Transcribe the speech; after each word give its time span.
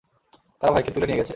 তারা 0.61 0.71
ভাইকে 0.73 0.91
তুলে 0.91 1.05
নিয়ে 1.05 1.19
গেছে। 1.19 1.29